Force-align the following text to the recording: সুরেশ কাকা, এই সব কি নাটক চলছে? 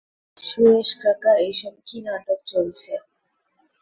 সুরেশ 0.43 0.89
কাকা, 1.01 1.31
এই 1.45 1.53
সব 1.59 1.75
কি 1.87 1.97
নাটক 2.05 2.39
চলছে? 2.51 2.93